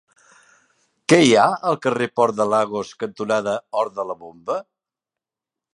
[1.11, 4.59] Què hi ha al carrer Port de Lagos cantonada Hort de la Bomba?